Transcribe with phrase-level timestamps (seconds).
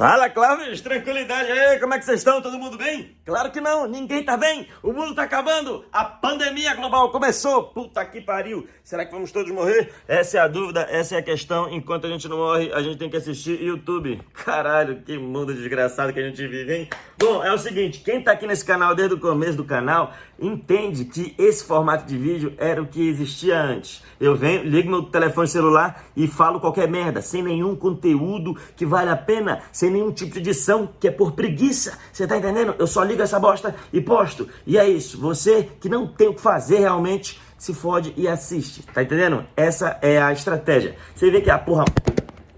[0.00, 2.40] Fala, Cláudio, tranquilidade aí, como é que vocês estão?
[2.40, 3.14] Todo mundo bem?
[3.22, 8.02] Claro que não, ninguém tá bem, o mundo tá acabando, a pandemia global começou, puta
[8.06, 9.92] que pariu, será que vamos todos morrer?
[10.08, 12.96] Essa é a dúvida, essa é a questão, enquanto a gente não morre, a gente
[12.96, 14.18] tem que assistir YouTube.
[14.32, 16.88] Caralho, que mundo desgraçado que a gente vive, hein?
[17.22, 21.04] Bom, é o seguinte, quem tá aqui nesse canal desde o começo do canal, entende
[21.04, 24.02] que esse formato de vídeo era o que existia antes.
[24.18, 29.10] Eu venho, ligo meu telefone celular e falo qualquer merda, sem nenhum conteúdo que vale
[29.10, 31.98] a pena, sem nenhum tipo de edição que é por preguiça.
[32.10, 32.74] Você tá entendendo?
[32.78, 34.48] Eu só ligo essa bosta e posto.
[34.66, 35.20] E é isso.
[35.20, 38.82] Você que não tem o que fazer realmente, se fode e assiste.
[38.94, 39.44] Tá entendendo?
[39.54, 40.96] Essa é a estratégia.
[41.14, 41.84] Você vê que a porra.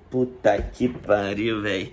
[0.09, 1.91] Puta que pariu, velho.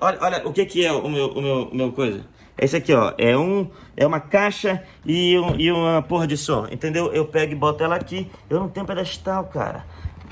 [0.00, 2.24] Olha, olha o que, que é o meu, o meu, o meu coisa.
[2.56, 6.66] Esse aqui, ó, é um, é uma caixa e, um, e uma porra de som,
[6.70, 7.12] entendeu?
[7.12, 8.28] Eu pego e boto ela aqui.
[8.50, 9.84] Eu não tenho pedestal, cara.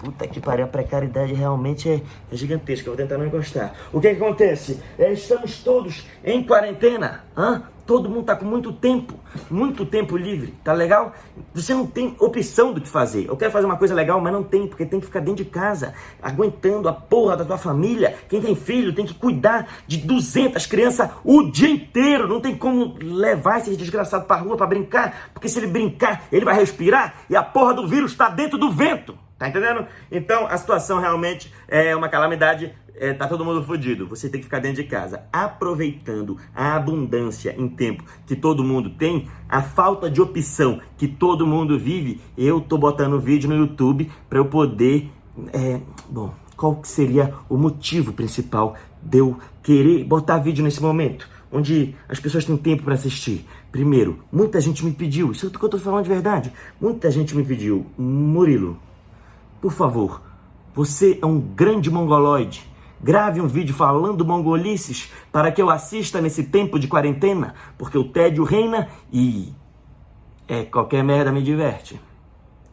[0.07, 2.89] Puta que pariu, a precariedade realmente é, é gigantesca.
[2.89, 3.75] Eu vou tentar não encostar.
[3.93, 4.81] O que, que acontece?
[4.97, 7.25] É, estamos todos em quarentena.
[7.37, 7.65] Hã?
[7.85, 9.15] Todo mundo tá com muito tempo,
[9.51, 11.13] muito tempo livre, tá legal?
[11.53, 13.27] Você não tem opção do que fazer.
[13.29, 15.51] Eu quero fazer uma coisa legal, mas não tem, porque tem que ficar dentro de
[15.51, 15.93] casa,
[16.23, 18.17] aguentando a porra da tua família.
[18.29, 22.29] Quem tem filho tem que cuidar de 200 crianças o dia inteiro.
[22.29, 26.45] Não tem como levar esse desgraçado pra rua para brincar, porque se ele brincar, ele
[26.45, 29.26] vai respirar e a porra do vírus tá dentro do vento.
[29.39, 29.87] Tá entendendo?
[30.11, 32.73] Então a situação realmente é uma calamidade.
[32.99, 34.07] É, tá todo mundo fodido.
[34.07, 35.25] Você tem que ficar dentro de casa.
[35.31, 41.47] Aproveitando a abundância em tempo que todo mundo tem, a falta de opção que todo
[41.47, 45.11] mundo vive, eu tô botando vídeo no YouTube para eu poder.
[45.53, 51.29] É, bom, qual que seria o motivo principal de eu querer botar vídeo nesse momento?
[51.53, 53.47] Onde as pessoas têm tempo para assistir.
[53.71, 56.51] Primeiro, muita gente me pediu, isso é que eu tô falando de verdade.
[56.81, 58.81] Muita gente me pediu, Murilo,
[59.61, 60.23] por favor,
[60.75, 62.69] você é um grande mongoloide.
[63.03, 68.05] Grave um vídeo falando mongolices para que eu assista nesse tempo de quarentena, porque o
[68.05, 69.53] tédio reina e
[70.49, 72.01] é qualquer merda me diverte.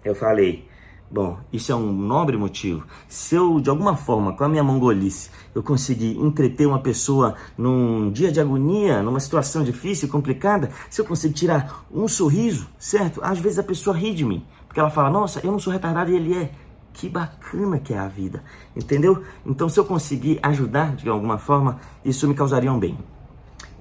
[0.03, 0.67] Eu falei,
[1.09, 2.85] bom, isso é um nobre motivo.
[3.07, 8.11] Se eu de alguma forma com a minha mongolice eu conseguir entreter uma pessoa num
[8.11, 13.21] dia de agonia, numa situação difícil, complicada, se eu conseguir tirar um sorriso, certo?
[13.23, 16.11] Às vezes a pessoa ri de mim, porque ela fala: "Nossa, eu não sou retardado
[16.11, 16.51] e ele é".
[16.93, 18.43] Que bacana que é a vida,
[18.75, 19.23] entendeu?
[19.45, 22.97] Então, se eu conseguir ajudar de alguma forma, isso me causaria um bem.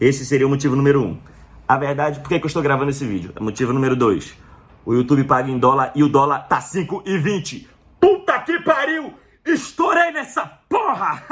[0.00, 1.18] Esse seria o motivo número um.
[1.68, 3.32] A verdade, por que, eu estou gravando esse vídeo?
[3.38, 4.36] Motivo número dois.
[4.84, 7.66] O YouTube paga em dólar e o dólar tá 5,20.
[8.00, 9.14] Puta que pariu!
[9.52, 11.22] Estourei nessa porra!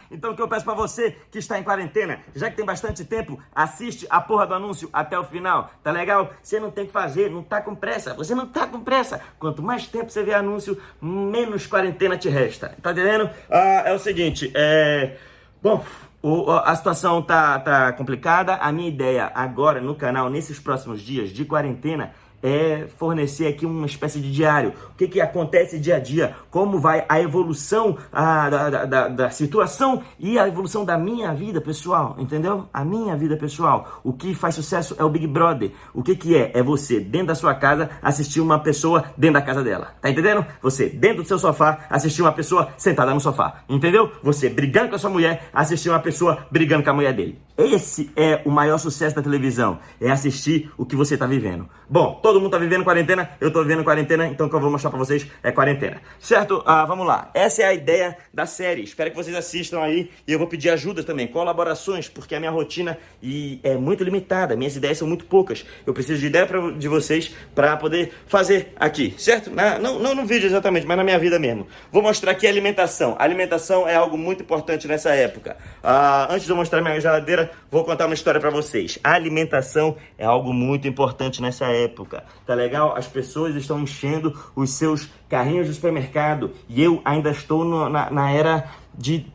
[0.10, 3.04] então o que eu peço para você que está em quarentena, já que tem bastante
[3.04, 6.32] tempo, assiste a porra do anúncio até o final, tá legal?
[6.42, 9.20] Você não tem que fazer, não tá com pressa, você não tá com pressa.
[9.38, 12.76] Quanto mais tempo você vê anúncio, menos quarentena te resta.
[12.80, 13.28] Tá entendendo?
[13.50, 15.16] Ah, é o seguinte, é...
[15.62, 15.84] Bom,
[16.22, 18.54] o, a situação tá, tá complicada.
[18.54, 23.86] A minha ideia agora no canal, nesses próximos dias de quarentena, é fornecer aqui uma
[23.86, 24.72] espécie de diário.
[24.90, 29.30] O que, que acontece dia a dia, como vai a evolução a, da, da, da,
[29.30, 32.68] situação e a evolução da minha vida pessoal, entendeu?
[32.72, 34.00] A minha vida pessoal.
[34.02, 35.70] O que faz sucesso é o Big Brother.
[35.94, 36.50] O que, que é?
[36.54, 39.94] É você, dentro da sua casa, assistir uma pessoa dentro da casa dela.
[40.00, 40.44] Tá entendendo?
[40.60, 43.62] Você, dentro do seu sofá, assistir uma pessoa sentada no sofá.
[43.68, 44.10] Entendeu?
[44.22, 47.38] Você, brigando com a sua mulher, assistir uma pessoa brigando com a mulher dele.
[47.56, 49.78] Esse é o maior sucesso da televisão.
[50.00, 51.68] É assistir o que você está vivendo.
[51.88, 54.70] Bom, todo mundo está vivendo quarentena, eu estou vivendo quarentena, então o que eu vou
[54.70, 56.00] mostrar para vocês é quarentena.
[56.18, 56.62] Certo?
[56.64, 57.30] Ah, vamos lá.
[57.34, 58.82] Essa é a ideia da série.
[58.82, 62.50] Espero que vocês assistam aí e eu vou pedir ajuda também, colaborações, porque a minha
[62.50, 65.66] rotina e é muito limitada, minhas ideias são muito poucas.
[65.86, 69.50] Eu preciso de ideia pra, de vocês para poder fazer aqui, certo?
[69.50, 71.66] Na, não, não no vídeo exatamente, mas na minha vida mesmo.
[71.90, 73.14] Vou mostrar aqui a alimentação.
[73.18, 75.58] A alimentação é algo muito importante nessa época.
[75.82, 78.98] Ah, antes de eu mostrar minha geladeira, vou contar uma história para vocês.
[79.04, 82.94] A alimentação é algo muito importante nessa época, tá legal?
[82.96, 88.10] As pessoas estão enchendo os seus carrinhos de supermercado e eu ainda estou no, na,
[88.10, 89.26] na era de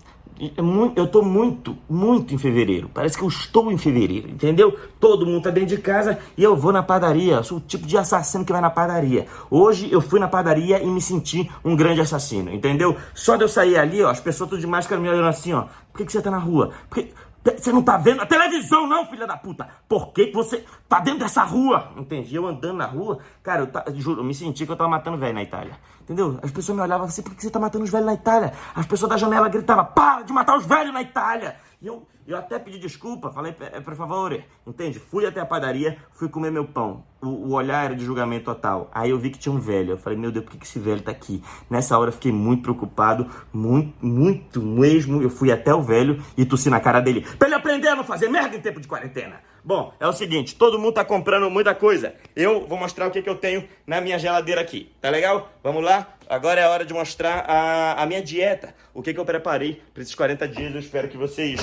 [0.95, 2.89] eu estou muito, muito em fevereiro.
[2.93, 4.77] Parece que eu estou em fevereiro, entendeu?
[4.99, 7.35] Todo mundo tá dentro de casa e eu vou na padaria.
[7.35, 9.25] Eu sou o tipo de assassino que vai na padaria.
[9.49, 12.95] Hoje eu fui na padaria e me senti um grande assassino, entendeu?
[13.15, 15.65] Só de eu sair ali, ó, as pessoas tudo de máscara me olhando assim, ó.
[15.91, 16.71] Por que, que você tá na rua?
[16.87, 17.11] Porque
[17.51, 19.67] você não tá vendo a televisão, não, filha da puta?
[19.87, 21.91] Por que, você tá dentro dessa rua?
[21.97, 22.35] Entendi.
[22.35, 25.17] Eu andando na rua, cara, eu tá, juro, eu me senti que eu tava matando
[25.17, 25.77] velho na Itália.
[26.01, 26.39] Entendeu?
[26.41, 28.53] As pessoas me olhavam assim, por que você tá matando os velhos na Itália?
[28.75, 31.55] As pessoas da janela gritavam, para de matar os velhos na Itália!
[31.79, 34.35] E eu, eu até pedi desculpa, falei, é, por favor,
[34.65, 34.97] entende?
[34.97, 37.03] Fui até a padaria, fui comer meu pão.
[37.21, 38.89] O, o, olhar era de julgamento total.
[38.91, 39.91] Aí eu vi que tinha um velho.
[39.91, 41.43] Eu falei, meu Deus, por que, que esse velho tá aqui?
[41.69, 45.21] Nessa hora eu fiquei muito preocupado, muito, muito mesmo.
[45.21, 47.21] Eu fui até o velho e tossi na cara dele.
[47.37, 49.39] Pra ele aprender a não fazer merda em tempo de quarentena.
[49.67, 52.15] Bom, é o seguinte, todo mundo tá comprando muita coisa.
[52.33, 54.89] Eu vou mostrar o que, que eu tenho na minha geladeira aqui.
[55.01, 55.51] Tá legal?
[55.61, 56.15] Vamos lá?
[56.29, 58.73] Agora é a hora de mostrar a, a minha dieta.
[58.93, 60.73] O que, que eu preparei para esses 40 dias.
[60.73, 61.59] Eu espero que vocês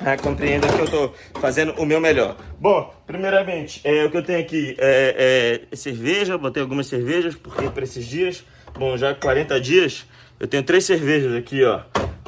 [0.00, 2.36] ah, compreendam que eu tô fazendo o meu melhor.
[2.60, 6.38] Bom, primeiramente, é, o que eu tenho aqui é, é cerveja.
[6.38, 8.44] Botei algumas cervejas porque para esses dias.
[8.78, 10.06] Bom, já 40 dias,
[10.38, 11.80] eu tenho três cervejas aqui, ó.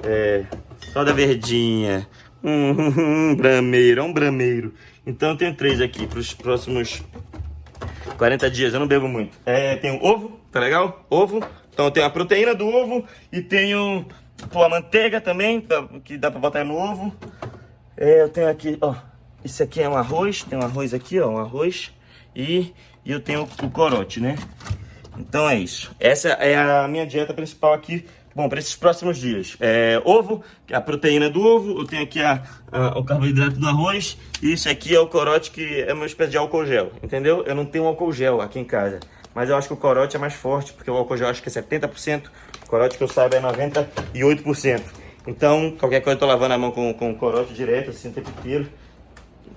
[0.02, 0.44] É,
[0.92, 2.08] soda verdinha,
[2.42, 4.74] um, um brameiro, um brameiro.
[5.06, 7.02] Então eu tenho três aqui para os próximos
[8.16, 8.74] 40 dias.
[8.74, 9.38] Eu não bebo muito.
[9.46, 11.06] É, tenho ovo, tá legal?
[11.08, 11.40] Ovo.
[11.72, 14.04] Então eu tenho a proteína do ovo e tenho
[14.50, 15.66] pô, a manteiga também,
[16.04, 17.14] que dá para botar no ovo.
[17.96, 18.94] É, eu tenho aqui, ó.
[19.44, 20.42] Isso aqui é um arroz.
[20.42, 21.28] Tem um arroz aqui, ó.
[21.28, 21.92] Um arroz.
[22.34, 22.72] E,
[23.04, 24.36] e eu tenho o corote, né?
[25.18, 25.94] Então é isso.
[25.98, 30.72] Essa é a minha dieta principal aqui Bom, para esses próximos dias, é, ovo, que
[30.72, 34.52] é a proteína do ovo, eu tenho aqui a, a, o carboidrato do arroz, e
[34.52, 37.42] isso aqui é o corote, que é uma espécie de álcool gel, entendeu?
[37.46, 39.00] Eu não tenho álcool gel aqui em casa,
[39.34, 41.48] mas eu acho que o corote é mais forte, porque o álcool gel acho que
[41.48, 42.26] é 70%,
[42.64, 44.82] o corote que eu saiba é 98%.
[45.26, 48.30] Então, qualquer coisa eu tô lavando a mão com, com corote direto, assim, o tempo
[48.30, 48.66] inteiro.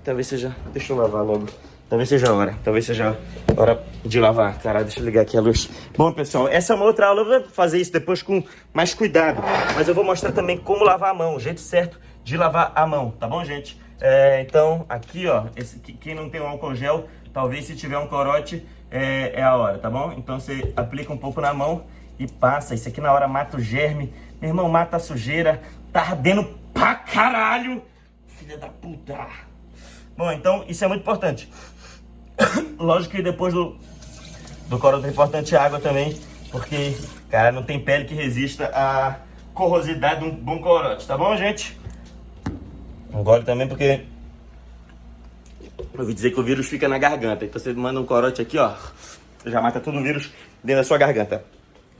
[0.04, 0.54] Talvez seja...
[0.72, 1.46] Deixa eu lavar logo.
[1.92, 2.58] Talvez seja a hora.
[2.64, 3.18] Talvez seja
[3.54, 4.58] a hora de lavar.
[4.60, 5.68] Caralho, deixa eu ligar aqui a luz.
[5.94, 7.20] Bom, pessoal, essa é uma outra aula.
[7.20, 8.42] Eu vou fazer isso depois com
[8.72, 9.42] mais cuidado.
[9.74, 11.36] Mas eu vou mostrar também como lavar a mão.
[11.36, 13.10] O jeito certo de lavar a mão.
[13.10, 13.78] Tá bom, gente?
[14.00, 15.48] É, então, aqui, ó.
[15.54, 19.54] Esse, quem não tem um álcool gel, talvez se tiver um corote, é, é a
[19.54, 20.14] hora, tá bom?
[20.16, 21.84] Então, você aplica um pouco na mão
[22.18, 22.74] e passa.
[22.74, 24.14] Isso aqui na hora mata o germe.
[24.40, 25.60] Meu irmão, mata a sujeira.
[25.92, 27.82] Tá ardendo pra caralho.
[28.26, 29.52] Filha da puta.
[30.16, 31.50] Bom, então, isso é muito importante.
[32.78, 33.76] Lógico que depois do,
[34.68, 36.18] do corote é importante água também,
[36.50, 36.96] porque,
[37.30, 39.18] cara, não tem pele que resista à
[39.54, 41.78] corrosidade de um bom corote, tá bom, gente?
[43.12, 44.04] Um gole também porque
[45.78, 48.56] eu ouvi dizer que o vírus fica na garganta, então você manda um corote aqui,
[48.58, 48.74] ó,
[49.44, 50.32] já mata todo o vírus
[50.62, 51.44] dentro da sua garganta.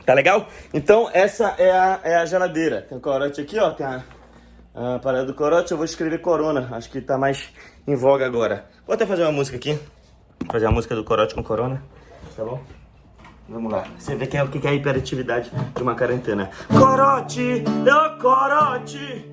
[0.04, 0.48] Tá legal?
[0.74, 2.82] Então, essa é a, é a geladeira.
[2.82, 4.02] Tem o corote aqui, ó, tem a,
[4.74, 5.70] a parada do corote.
[5.70, 7.50] Eu vou escrever corona, acho que tá mais
[7.86, 8.66] em voga agora.
[8.84, 9.78] Vou até fazer uma música aqui
[10.50, 11.82] fazer a música do Corote com Corona,
[12.36, 12.60] tá bom?
[13.48, 13.84] Vamos lá.
[13.98, 16.50] Você vê que é o que é a hiperatividade de uma quarentena.
[16.68, 19.30] Corote, ô corote,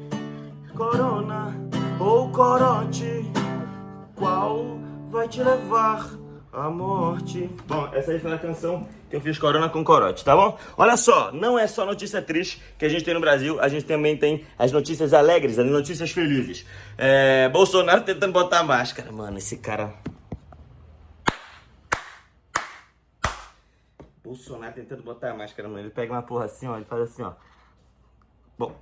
[0.75, 1.55] corona
[1.99, 3.31] ou corote,
[4.15, 4.77] qual
[5.09, 6.09] vai te levar
[6.51, 7.49] à morte?
[7.67, 10.57] Bom, essa aí foi a canção que eu fiz Corona com Corote, tá bom?
[10.77, 13.85] Olha só, não é só notícia triste que a gente tem no Brasil, a gente
[13.85, 16.65] também tem as notícias alegres, as notícias felizes.
[16.97, 19.11] É, Bolsonaro tentando botar máscara.
[19.11, 19.93] Mano, esse cara
[24.29, 25.79] Bolsonaro tentando botar a máscara, mano.
[25.79, 27.31] Ele pega uma porra assim, ó, ele faz assim, ó.
[28.59, 28.75] Bom.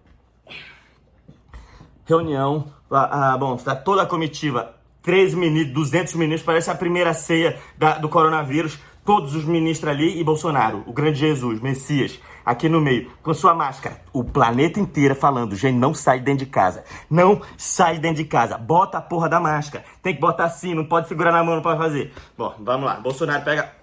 [2.06, 2.68] Reunião.
[2.92, 4.76] Ah, ah, bom, tá toda a comitiva.
[5.02, 8.78] 13 ministros, 200 ministros, parece a primeira ceia da, do coronavírus.
[9.06, 13.54] Todos os ministros ali e Bolsonaro, o grande Jesus, Messias, aqui no meio, com sua
[13.54, 14.02] máscara.
[14.12, 16.84] O planeta inteiro falando, gente, não sai dentro de casa.
[17.10, 18.58] Não sai dentro de casa.
[18.58, 19.86] Bota a porra da máscara.
[20.04, 22.12] Tem que botar assim, não pode segurar na mão, não pode fazer.
[22.38, 22.96] Bom, vamos lá.
[22.96, 23.78] Bolsonaro pega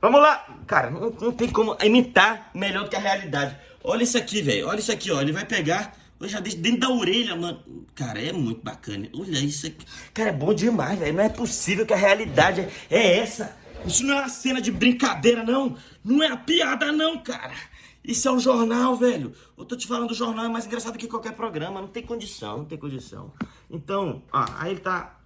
[0.00, 0.46] Vamos lá.
[0.66, 3.56] Cara, não, não, tem como imitar melhor do que a realidade.
[3.84, 4.68] Olha isso aqui, velho.
[4.68, 5.20] Olha isso aqui, ó.
[5.20, 5.94] Ele vai pegar.
[6.18, 7.62] Eu já deixo dentro da orelha, mano.
[7.94, 9.08] Cara, é muito bacana.
[9.14, 9.84] Olha isso aqui.
[10.14, 11.14] Cara, é bom demais, velho.
[11.14, 13.56] Não é possível que a realidade é essa.
[13.86, 15.76] Isso não é uma cena de brincadeira, não.
[16.04, 17.54] Não é a piada, não, cara.
[18.02, 19.32] Isso é um jornal, velho.
[19.56, 21.80] Eu tô te falando, o jornal é mais engraçado que qualquer programa.
[21.80, 23.32] Não tem condição, não tem condição.
[23.70, 25.18] Então, ó, aí ele tá.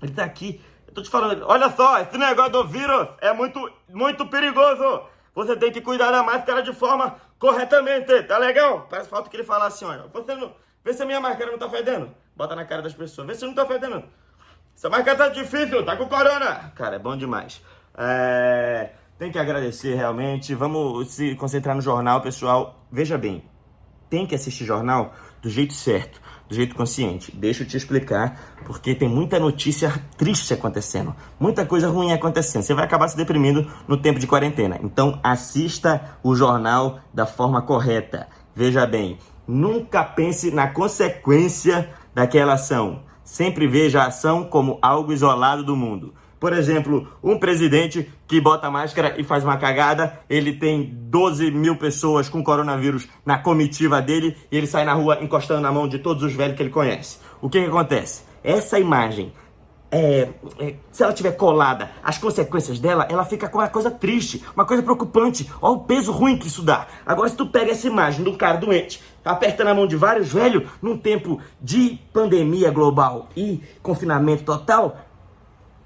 [0.00, 0.60] Ele tá aqui
[0.94, 5.02] tô te falando, olha só, esse negócio do vírus é muito, muito perigoso.
[5.34, 8.86] Você tem que cuidar da máscara de forma corretamente, tá legal?
[8.88, 10.52] Parece falta que ele falar assim, olha, você não,
[10.84, 12.10] vê se a minha máscara não tá fedendo.
[12.36, 14.04] Bota na cara das pessoas, vê se não tá fedendo.
[14.76, 16.72] Essa máscara tá difícil, tá com corona.
[16.74, 17.62] Cara, é bom demais.
[17.96, 20.54] É, tem que agradecer realmente.
[20.54, 22.86] Vamos se concentrar no jornal, pessoal.
[22.90, 23.44] Veja bem,
[24.12, 27.34] tem que assistir jornal do jeito certo do jeito consciente.
[27.34, 32.62] Deixa eu te explicar, porque tem muita notícia triste acontecendo, muita coisa ruim acontecendo.
[32.62, 34.78] Você vai acabar se deprimindo no tempo de quarentena.
[34.82, 38.28] Então, assista o jornal da forma correta.
[38.54, 39.16] Veja bem,
[39.48, 43.04] nunca pense na consequência daquela ação.
[43.24, 46.12] Sempre veja a ação como algo isolado do mundo.
[46.42, 51.76] Por exemplo, um presidente que bota máscara e faz uma cagada, ele tem 12 mil
[51.76, 56.00] pessoas com coronavírus na comitiva dele e ele sai na rua encostando na mão de
[56.00, 57.18] todos os velhos que ele conhece.
[57.40, 58.24] O que, que acontece?
[58.42, 59.32] Essa imagem
[59.88, 64.42] é, é, se ela tiver colada, as consequências dela, ela fica com uma coisa triste,
[64.52, 65.48] uma coisa preocupante.
[65.60, 66.88] Olha o peso ruim que isso dá.
[67.06, 70.32] Agora, se tu pega essa imagem de um cara doente, apertando a mão de vários
[70.32, 74.96] velhos, num tempo de pandemia global e confinamento total,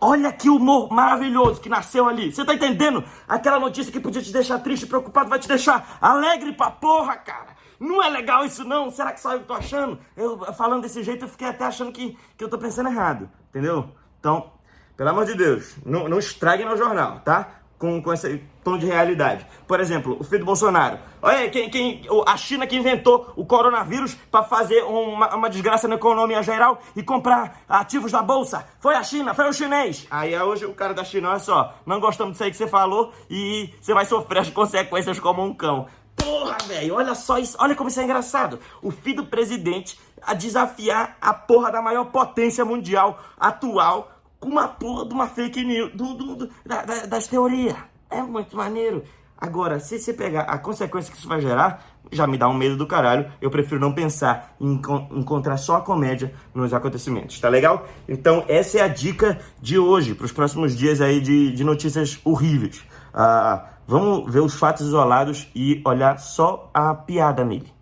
[0.01, 2.33] olha que humor maravilhoso que nasceu ali.
[2.33, 3.05] Você tá entendendo?
[3.29, 7.57] Aquela notícia que podia te deixar triste preocupado vai te deixar alegre pra porra, cara.
[7.79, 8.91] Não é legal isso não?
[8.91, 9.99] Será que só eu tô achando?
[10.17, 13.91] Eu falando desse jeito, eu fiquei até achando que, que eu tô pensando errado, entendeu?
[14.19, 14.51] Então,
[14.97, 17.61] pelo amor de Deus, não, não estrague meu jornal, tá?
[17.79, 19.47] Com, com esse tom de realidade.
[19.67, 20.99] Por exemplo, o filho do Bolsonaro.
[21.21, 25.97] Olha, quem, quem, a China que inventou o coronavírus para fazer uma, uma desgraça na
[25.97, 28.67] economia geral e comprar ativos da bolsa.
[28.81, 30.07] Foi a China, foi o chinês.
[30.11, 32.67] Aí é hoje o cara da China, olha só, não gostamos disso aí que você
[32.67, 35.87] falou e você vai sofrer as consequências como um cão.
[36.17, 38.59] Porra, velho, olha só isso, olha como isso é engraçado.
[38.81, 44.11] O filho do presidente a desafiar a porra da maior potência mundial atual
[44.47, 47.75] com uma porra de uma fake news, do, do, do da, da, das teorias.
[48.09, 49.03] É muito maneiro.
[49.37, 52.77] Agora, se você pegar a consequência que isso vai gerar, já me dá um medo
[52.77, 53.31] do caralho.
[53.41, 57.87] Eu prefiro não pensar em encontrar só a comédia nos acontecimentos, tá legal?
[58.09, 62.21] Então, essa é a dica de hoje, para os próximos dias aí de, de notícias
[62.25, 62.83] horríveis.
[63.13, 67.73] Ah, Vamos ver os fatos isolados e olhar só a piada nele.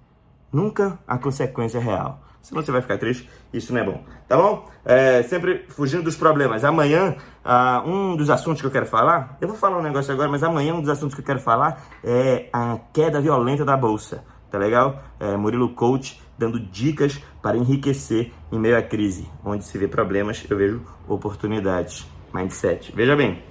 [0.53, 2.24] Nunca a consequência real.
[2.45, 4.05] Senão você vai ficar triste, isso não é bom.
[4.29, 4.69] Tá bom?
[4.85, 6.63] É, sempre fugindo dos problemas.
[6.63, 10.29] Amanhã, uh, um dos assuntos que eu quero falar, eu vou falar um negócio agora,
[10.29, 14.23] mas amanhã um dos assuntos que eu quero falar é a queda violenta da bolsa.
[14.51, 15.03] Tá legal?
[15.19, 19.27] É, Murilo Coach dando dicas para enriquecer em meio à crise.
[19.43, 22.07] Onde se vê problemas, eu vejo oportunidades.
[22.33, 22.93] Mindset.
[22.95, 23.43] Veja bem.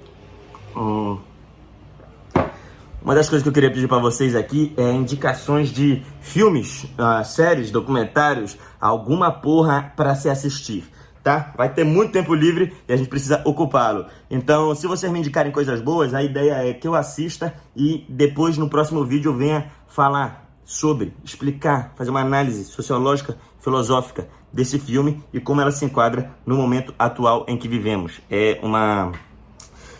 [0.75, 1.17] Hum,
[3.03, 7.23] uma das coisas que eu queria pedir para vocês aqui é indicações de filmes, uh,
[7.25, 10.85] séries, documentários, alguma porra para se assistir,
[11.21, 11.53] tá?
[11.57, 14.05] Vai ter muito tempo livre e a gente precisa ocupá-lo.
[14.31, 18.57] Então, se vocês me indicarem coisas boas, a ideia é que eu assista e depois
[18.57, 25.21] no próximo vídeo eu venha falar sobre, explicar, fazer uma análise sociológica, filosófica desse filme
[25.33, 28.21] e como ela se enquadra no momento atual em que vivemos.
[28.31, 29.11] É uma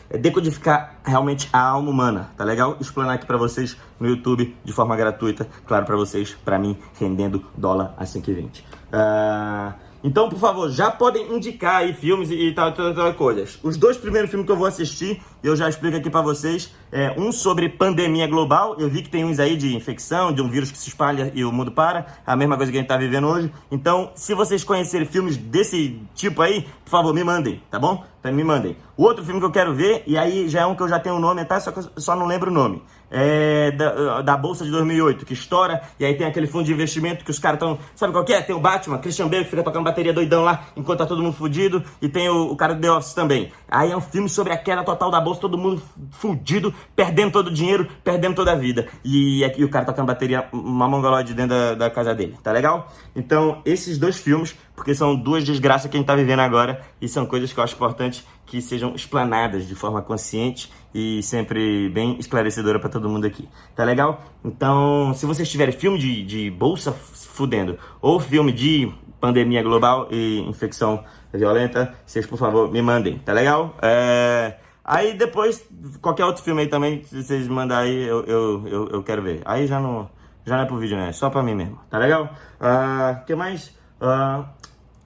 [0.10, 2.78] é decodificar realmente a alma humana, tá legal?
[2.80, 7.46] Explanar aqui para vocês no YouTube de forma gratuita, claro para vocês, para mim, rendendo
[7.58, 8.62] dólar a 5,20.
[8.62, 13.58] Uh, então, por favor, já podem indicar aí filmes e, e tal, tal, tal coisas.
[13.64, 16.74] Os dois primeiros filmes que eu vou assistir, eu já explico aqui para vocês.
[16.92, 18.76] É, um sobre pandemia global.
[18.78, 21.46] Eu vi que tem uns aí de infecção, de um vírus que se espalha e
[21.46, 22.06] o mundo para.
[22.28, 23.50] A mesma coisa que a gente tá vivendo hoje.
[23.72, 28.04] Então, se vocês conhecerem filmes desse tipo aí, por favor, me mandem, tá bom?
[28.20, 28.76] Então, me mandem.
[28.98, 31.00] O outro filme que eu quero ver, e aí já é um que eu já
[31.00, 31.60] tenho o nome, tá?
[31.62, 32.82] Só que eu só não lembro o nome
[33.14, 37.24] é, da, da, Bolsa de 2008, que estoura, e aí tem aquele fundo de investimento
[37.24, 37.78] que os caras estão.
[37.96, 38.42] Sabe qual é?
[38.42, 41.34] Tem o Batman, Christian Bale, que fica tocando bateria doidão lá enquanto tá todo mundo
[41.34, 43.52] fudido, e tem o, o cara do The Office também.
[43.70, 47.48] Aí é um filme sobre a queda total da Bolsa, todo mundo fudido, perdendo todo
[47.48, 48.88] o dinheiro, perdendo toda a vida.
[49.06, 52.92] E aqui o cara tocando bateria, uma mongolode dentro da, da casa dele, tá legal?
[53.16, 57.08] Então, esses dois filmes, porque são duas desgraças que a gente tá vivendo agora, e
[57.08, 62.18] são coisas que eu acho importante que sejam explanadas de forma consciente e sempre bem
[62.20, 63.48] esclarecedora para todo mundo aqui.
[63.76, 64.22] Tá legal?
[64.44, 70.40] Então, se vocês tiverem filme de, de bolsa fudendo ou filme de pandemia global e
[70.42, 71.04] infecção
[71.34, 73.18] violenta, vocês, por favor, me mandem.
[73.20, 73.76] Tá legal?
[73.82, 74.58] É...
[74.86, 75.66] Aí depois,
[76.02, 79.42] qualquer outro filme aí também, se vocês mandarem aí, eu, eu, eu, eu, quero ver.
[79.46, 80.10] Aí já não,
[80.46, 81.10] já não é pro vídeo, né?
[81.10, 81.80] É só pra mim mesmo.
[81.90, 82.36] Tá legal?
[82.60, 83.74] O uh, que mais?
[84.04, 84.46] Uh,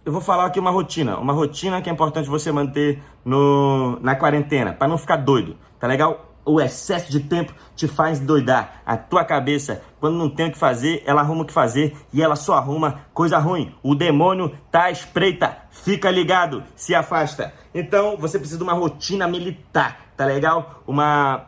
[0.04, 4.16] eu vou falar aqui uma rotina, uma rotina que é importante você manter no, na
[4.16, 6.34] quarentena, para não ficar doido, tá legal?
[6.44, 8.82] O excesso de tempo te faz doidar.
[8.86, 12.24] A tua cabeça, quando não tem o que fazer, ela arruma o que fazer e
[12.24, 13.75] ela só arruma coisa ruim.
[13.84, 15.58] O demônio tá à espreita.
[15.70, 17.54] Fica ligado, se afasta.
[17.75, 20.82] Então, você precisa de uma rotina militar, tá legal?
[20.88, 21.48] Uma.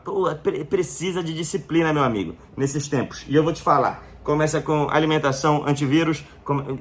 [0.70, 3.25] Precisa de disciplina, meu amigo, nesses tempos.
[3.29, 6.23] E eu vou te falar começa com alimentação antivírus,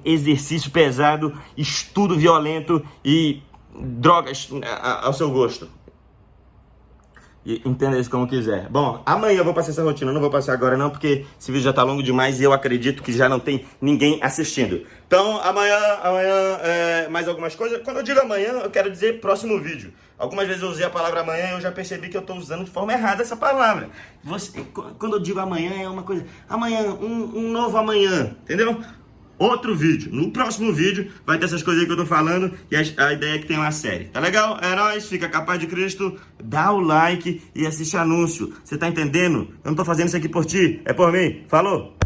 [0.04, 3.42] exercício pesado, estudo violento e
[3.74, 4.50] drogas
[5.02, 5.68] ao seu gosto.
[7.64, 8.68] Entenda isso como quiser.
[8.68, 11.64] Bom, amanhã eu vou passar essa rotina, não vou passar agora não, porque esse vídeo
[11.64, 14.86] já tá longo demais e eu acredito que já não tem ninguém assistindo.
[15.06, 17.80] Então, amanhã, amanhã, é, mais algumas coisas.
[17.82, 19.94] Quando eu digo amanhã, eu quero dizer próximo vídeo.
[20.18, 22.64] Algumas vezes eu usei a palavra amanhã e eu já percebi que eu estou usando
[22.64, 23.88] de forma errada essa palavra.
[24.22, 24.60] Você,
[24.98, 26.26] quando eu digo amanhã, é uma coisa.
[26.48, 28.78] Amanhã, um, um novo amanhã, entendeu?
[29.38, 30.10] Outro vídeo.
[30.12, 33.34] No próximo vídeo vai ter essas coisas aí que eu tô falando e a, ideia
[33.34, 34.06] é que tem uma série.
[34.06, 34.58] Tá legal?
[34.76, 38.52] Nóis, fica capaz de Cristo, dá o like e assiste anúncio.
[38.64, 39.48] Você tá entendendo?
[39.64, 41.42] Eu não tô fazendo isso aqui por ti, é por mim.
[41.48, 41.97] Falou!